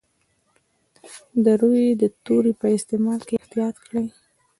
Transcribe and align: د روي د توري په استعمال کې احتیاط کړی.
د 1.43 1.45
روي 1.61 1.87
د 2.01 2.03
توري 2.25 2.53
په 2.61 2.67
استعمال 2.77 3.19
کې 3.27 3.37
احتیاط 3.41 3.75
کړی. 3.85 4.05